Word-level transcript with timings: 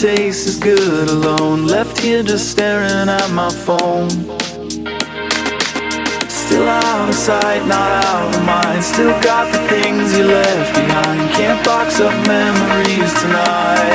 taste 0.00 0.48
as 0.48 0.58
good 0.58 1.10
alone. 1.10 1.66
Left 1.66 1.98
here 2.00 2.22
just 2.22 2.50
staring 2.50 3.10
at 3.10 3.30
my 3.32 3.50
phone. 3.50 4.08
Still 6.30 6.66
out 6.66 7.08
of 7.10 7.14
sight, 7.14 7.66
not 7.66 8.04
out 8.06 8.34
of 8.34 8.42
mind. 8.46 8.82
Still 8.82 9.12
got 9.20 9.52
the 9.52 9.60
things 9.68 10.16
you 10.16 10.24
left 10.24 10.74
behind. 10.74 11.30
Can't 11.32 11.62
box 11.66 12.00
up 12.00 12.14
memories 12.26 13.12
tonight. 13.20 13.89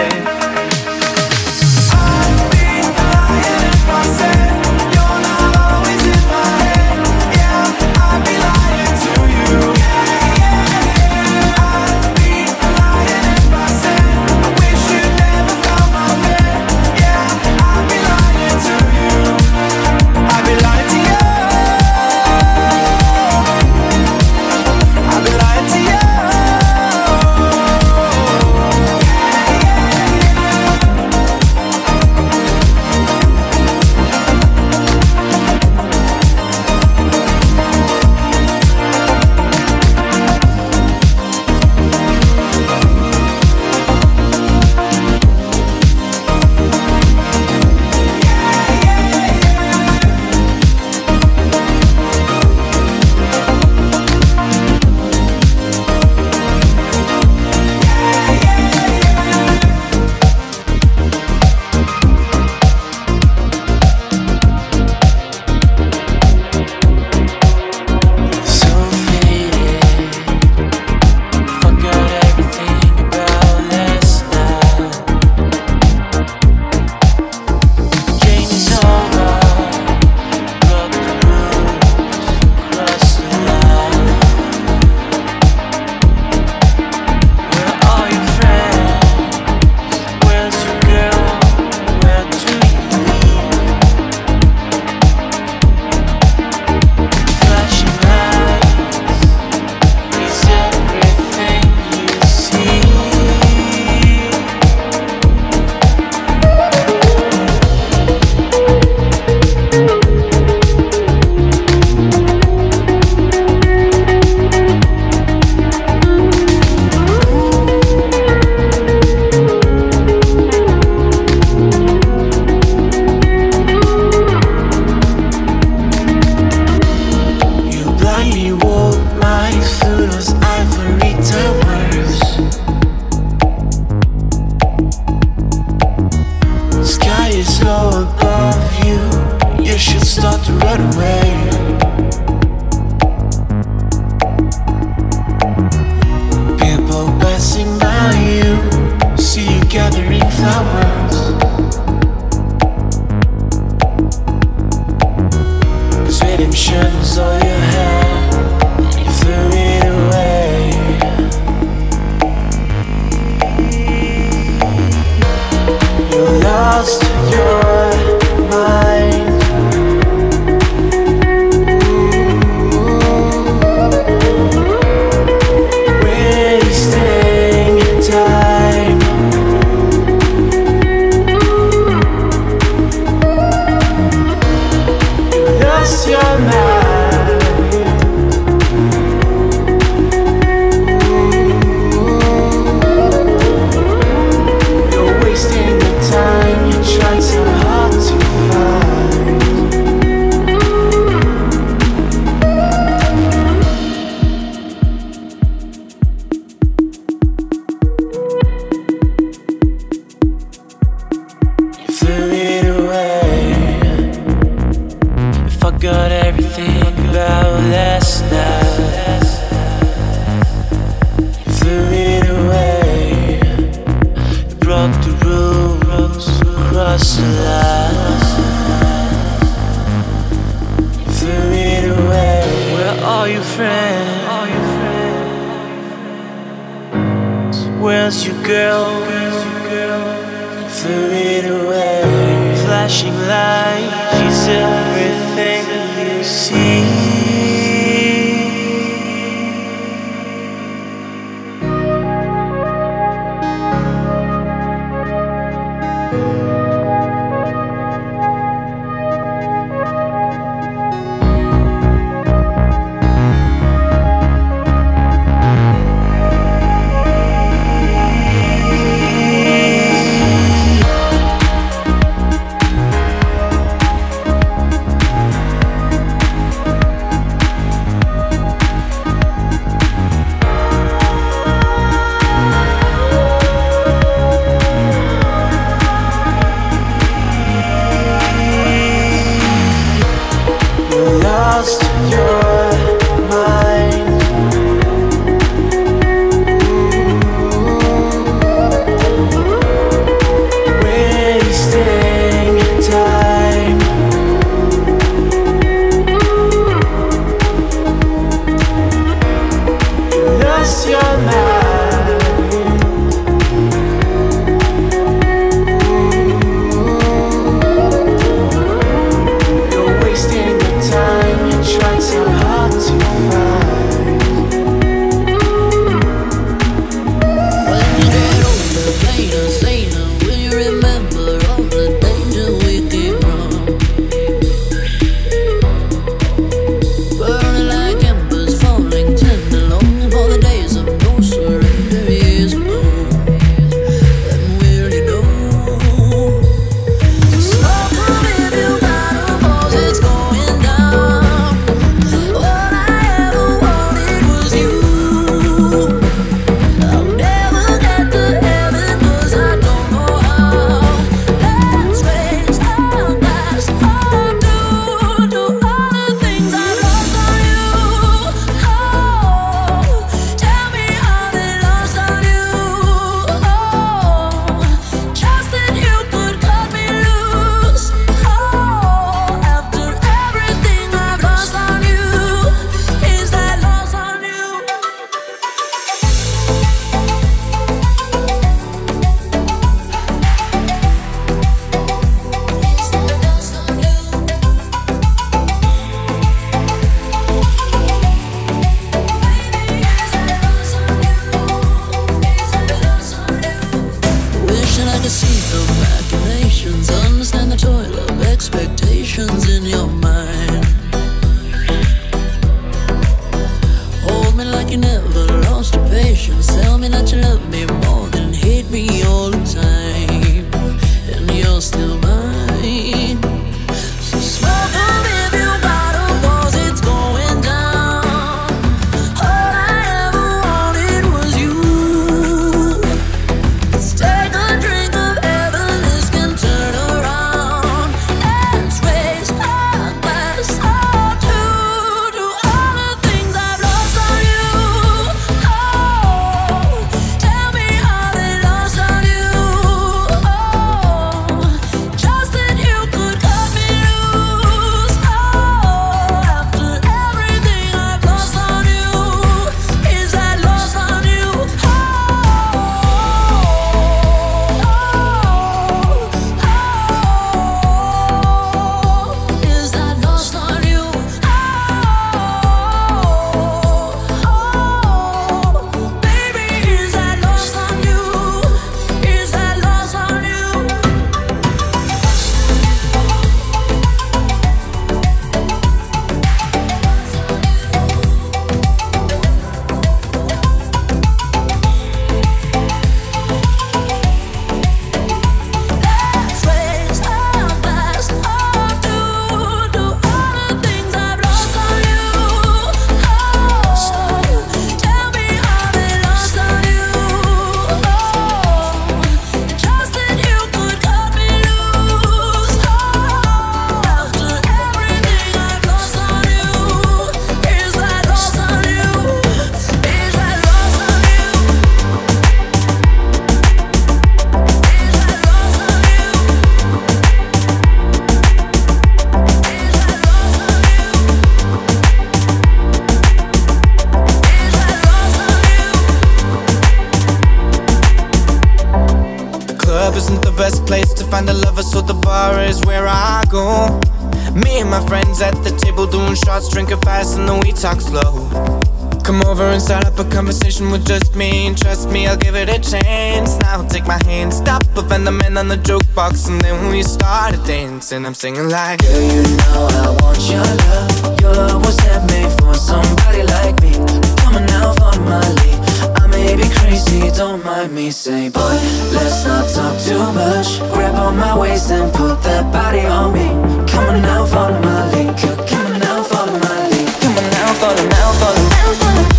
hand 555.35 555.51
on 555.51 555.57
the 555.57 555.63
jukebox, 555.63 556.29
and 556.29 556.41
then 556.41 556.69
we 556.69 556.83
started 556.83 557.43
dancing. 557.43 558.05
I'm 558.05 558.13
singing 558.13 558.49
like, 558.49 558.79
Girl, 558.79 559.01
you 559.01 559.23
know 559.37 559.67
I 559.83 559.97
want 560.01 560.19
your 560.29 560.47
love. 560.63 561.21
Your 561.21 561.33
love 561.33 561.65
was 561.65 561.79
handmade 561.79 562.31
for 562.39 562.53
somebody 562.53 563.23
like 563.23 563.55
me. 563.61 563.73
Come 564.21 564.35
on 564.35 564.45
now, 564.45 564.73
follow 564.73 565.03
my 565.03 565.19
lead. 565.39 565.57
I 566.01 566.07
may 566.07 566.35
be 566.35 566.47
crazy, 566.55 567.11
don't 567.11 567.43
mind 567.43 567.73
me. 567.73 567.91
Say, 567.91 568.29
boy, 568.29 568.57
let's 568.95 569.25
not 569.25 569.49
talk 569.49 569.75
too 569.81 570.03
much. 570.13 570.59
Grab 570.73 570.95
on 570.95 571.17
my 571.17 571.37
waist 571.37 571.71
and 571.71 571.91
put 571.93 572.21
that 572.23 572.51
body 572.53 572.85
on 572.85 573.13
me. 573.13 573.27
Come 573.71 573.85
on 573.89 574.01
now, 574.01 574.25
follow 574.25 574.59
my 574.61 574.91
lead. 574.91 575.17
Come 575.17 575.65
on 575.67 575.79
now, 575.79 576.03
follow 576.03 576.39
my 576.39 576.67
lead. 576.69 576.89
Come 577.01 577.17
on 577.17 577.29
now, 577.31 577.53
follow 577.61 577.85
now, 577.95 578.09
follow. 578.19 578.45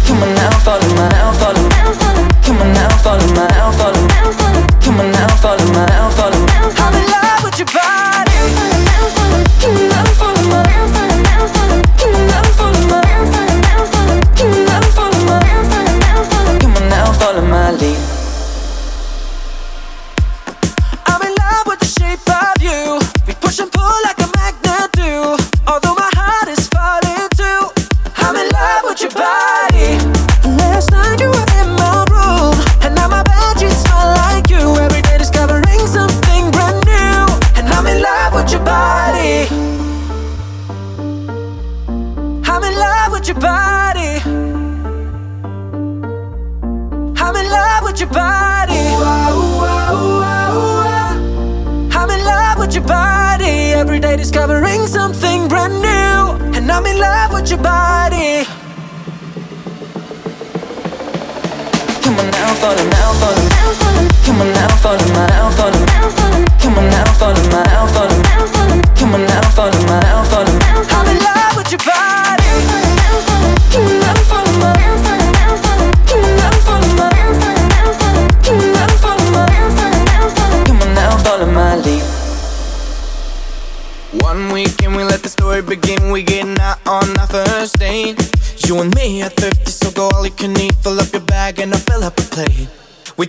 Come 0.06 0.22
on 0.22 0.34
now, 0.34 0.58
follow 0.60 0.94
my. 0.96 1.15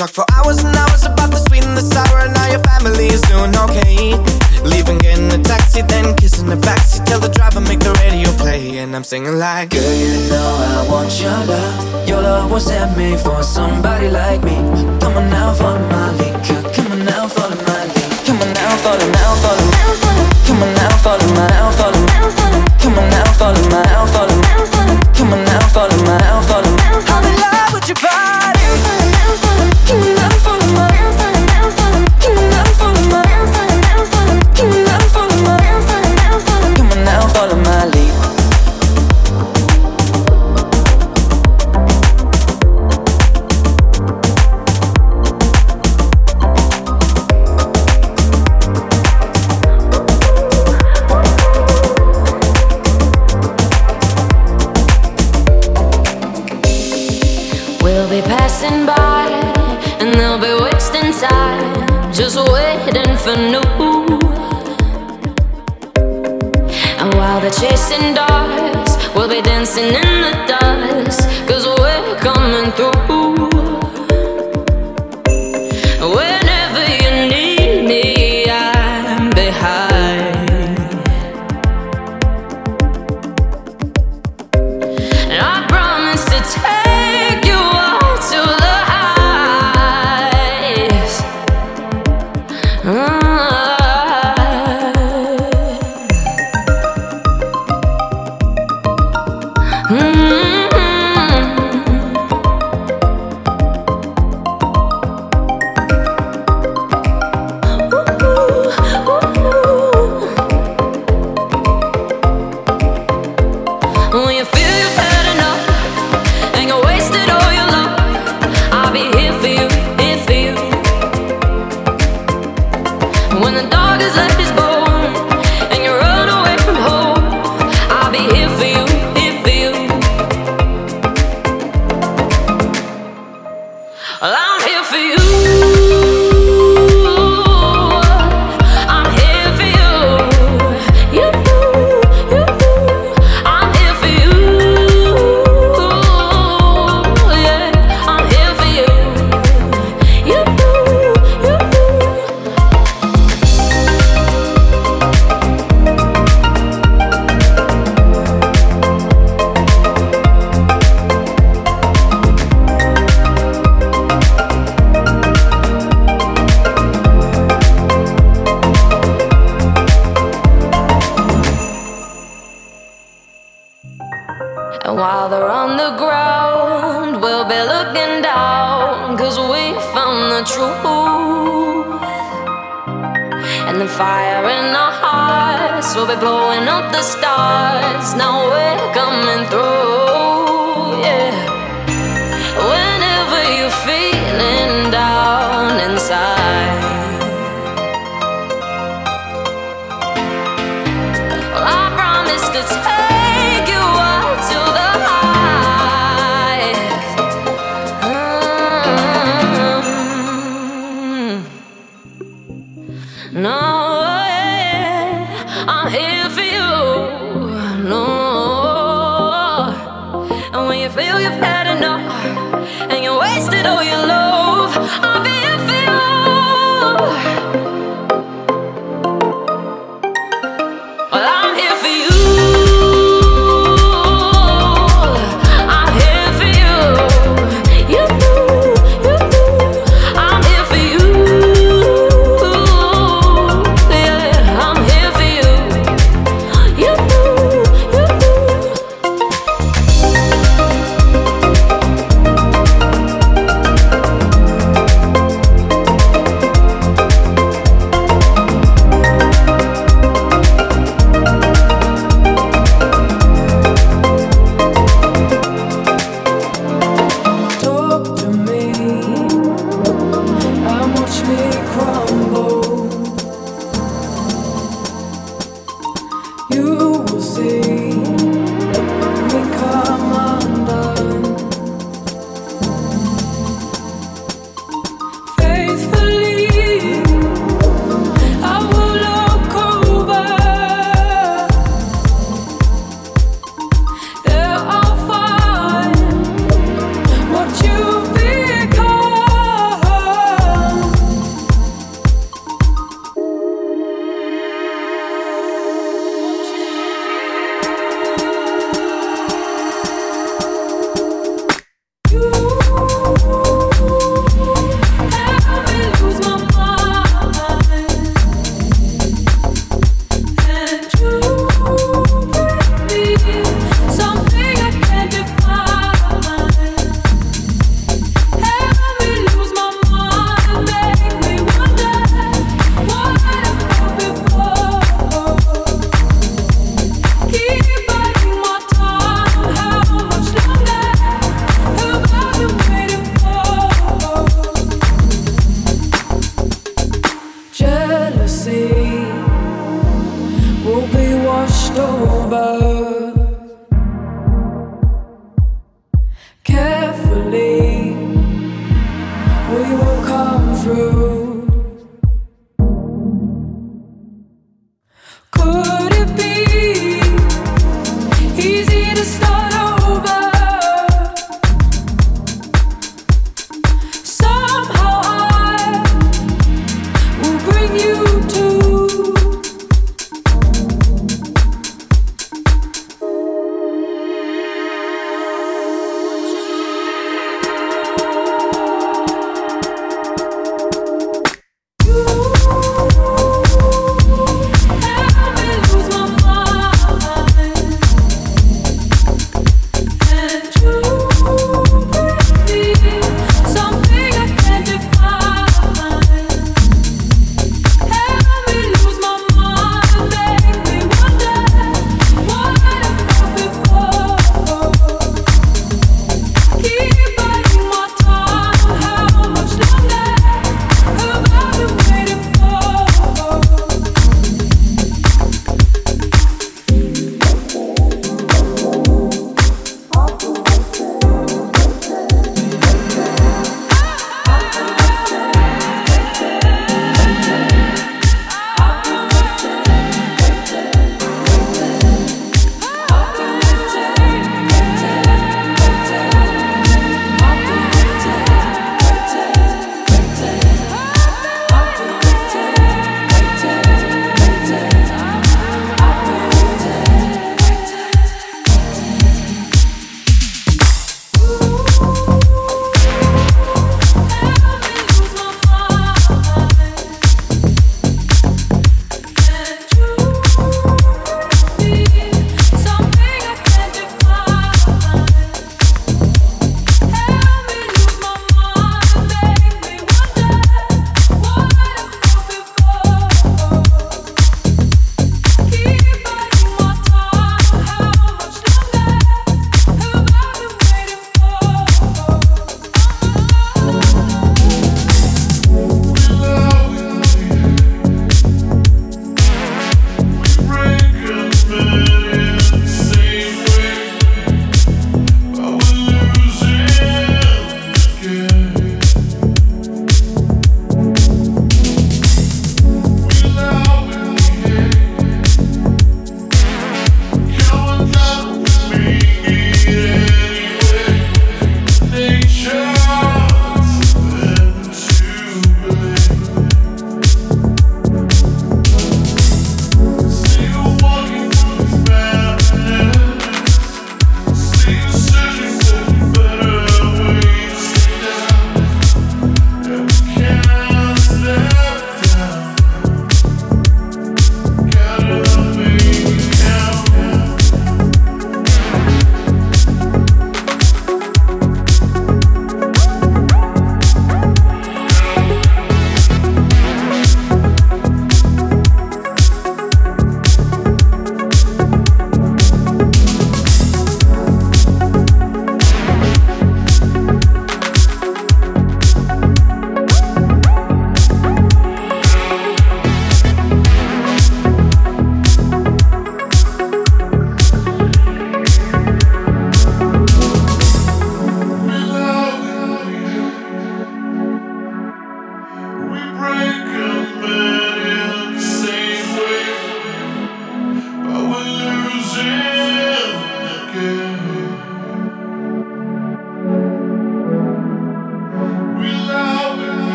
Talk 0.00 0.08
for 0.08 0.24
hours 0.32 0.64
and 0.64 0.74
hours 0.74 1.04
about 1.04 1.30
the 1.30 1.36
sweet 1.36 1.62
and 1.62 1.76
the 1.76 1.82
sour. 1.82 2.20
And 2.20 2.32
now 2.32 2.48
your 2.48 2.64
family 2.72 3.08
is 3.08 3.20
doing 3.28 3.52
okay. 3.54 4.16
Leaving, 4.64 4.96
getting 4.96 5.30
a 5.30 5.42
taxi, 5.42 5.82
then 5.82 6.16
kissing 6.16 6.48
the 6.48 6.56
backseat. 6.56 7.04
Tell 7.04 7.20
the 7.20 7.28
driver, 7.28 7.60
make 7.60 7.80
the 7.80 7.92
radio 8.00 8.32
play. 8.38 8.78
And 8.78 8.96
I'm 8.96 9.04
singing 9.04 9.36
like, 9.38 9.68
Girl, 9.68 9.92
you 9.92 10.30
know 10.30 10.56
I 10.72 10.88
want 10.88 11.20
your 11.20 11.36
love. 11.44 12.08
Your 12.08 12.22
love 12.22 12.50
was 12.50 12.64
sent 12.64 12.96
me 12.96 13.18
for 13.18 13.42
somebody 13.42 14.08
like 14.08 14.42
me. 14.42 14.56
Come 15.00 15.18
on 15.18 15.28
now, 15.28 15.52
for 15.52 15.78
my 15.92 16.12
lead. 16.16 16.29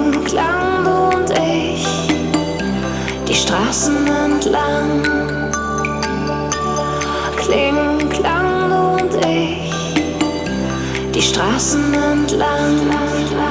Abend 0.00 0.24
klang 0.24 0.84
du 0.84 1.16
und 1.16 1.30
ich 1.30 1.86
die 3.28 3.34
Straßen 3.34 4.06
entlang. 4.06 5.02
Kling, 7.36 8.08
klang 8.08 8.70
du 8.70 9.02
und 9.02 9.14
ich 9.26 9.94
die 11.12 11.22
Straßen 11.22 11.92
entlang. 11.92 13.49